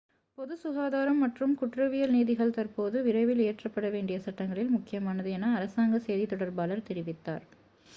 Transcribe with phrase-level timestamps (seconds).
[0.37, 6.87] """பொது சுகாதாரம் மற்றும் குற்றவியல் நீதிகள் தற்போது விரைவில் இயற்றப்பட வேண்டிய சட்டங்களில் முக்கியமானது" என அரசாங்க செய்தி தொடர்பாளர்
[6.89, 7.45] தெரிவித்தார்.